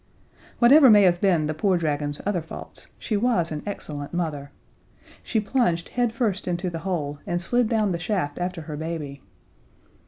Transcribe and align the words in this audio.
Whatever 0.57 0.89
may 0.89 1.03
have 1.03 1.21
been 1.21 1.45
the 1.45 1.53
poor 1.53 1.77
dragon's 1.77 2.19
other 2.25 2.41
faults, 2.41 2.87
she 2.97 3.15
was 3.15 3.51
an 3.51 3.61
excellent 3.67 4.15
mother. 4.15 4.49
She 5.21 5.39
plunged 5.39 5.89
headfirst 5.89 6.47
into 6.47 6.71
the 6.71 6.79
hole, 6.79 7.19
and 7.27 7.39
slid 7.39 7.69
down 7.69 7.91
the 7.91 7.99
shaft 7.99 8.39
after 8.39 8.61
her 8.61 8.77
baby. 8.77 9.21